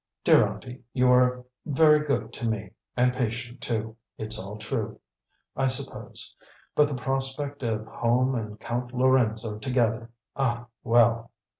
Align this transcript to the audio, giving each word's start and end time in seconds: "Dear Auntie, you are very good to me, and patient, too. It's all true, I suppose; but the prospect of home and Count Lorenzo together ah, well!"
"Dear 0.23 0.47
Auntie, 0.47 0.83
you 0.93 1.11
are 1.11 1.45
very 1.63 1.99
good 1.99 2.33
to 2.33 2.47
me, 2.49 2.71
and 2.97 3.13
patient, 3.13 3.61
too. 3.61 3.97
It's 4.17 4.39
all 4.39 4.57
true, 4.57 4.99
I 5.55 5.67
suppose; 5.67 6.35
but 6.73 6.87
the 6.87 6.95
prospect 6.95 7.61
of 7.61 7.85
home 7.85 8.33
and 8.33 8.59
Count 8.59 8.95
Lorenzo 8.95 9.59
together 9.59 10.09
ah, 10.35 10.65
well!" 10.83 11.29